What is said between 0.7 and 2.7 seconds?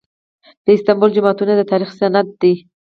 استانبول جوماتونه د تاریخ سند دي.